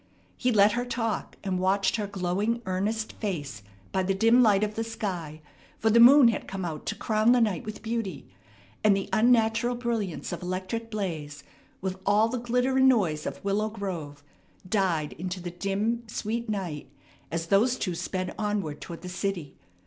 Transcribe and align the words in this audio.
He 0.35 0.51
let 0.51 0.71
her 0.71 0.83
talk, 0.83 1.35
and 1.43 1.59
watched 1.59 1.97
her 1.97 2.07
glowing, 2.07 2.63
earnest 2.65 3.13
face 3.19 3.61
by 3.91 4.01
the 4.01 4.15
dim 4.15 4.41
light 4.41 4.63
of 4.63 4.73
the 4.73 4.83
sky; 4.83 5.41
for 5.77 5.91
the 5.91 5.99
moon 5.99 6.29
had 6.29 6.47
come 6.47 6.65
out 6.65 6.87
to 6.87 6.95
crown 6.95 7.33
the 7.33 7.39
night 7.39 7.65
with 7.65 7.83
beauty, 7.83 8.25
and 8.83 8.97
the 8.97 9.09
unnatural 9.13 9.75
brilliance 9.75 10.31
of 10.31 10.41
electric 10.41 10.89
blaze, 10.89 11.43
with 11.81 11.97
all 12.03 12.29
the 12.29 12.39
glitter 12.39 12.77
and 12.77 12.89
noise 12.89 13.27
of 13.27 13.45
Willow 13.45 13.69
Grove, 13.69 14.23
died 14.67 15.13
into 15.19 15.39
the 15.39 15.51
dim, 15.51 16.01
sweet 16.07 16.49
night 16.49 16.89
as 17.31 17.45
those 17.45 17.77
two 17.77 17.93
sped 17.93 18.33
onward 18.39 18.81
toward 18.81 19.03
the 19.03 19.07
city. 19.07 19.55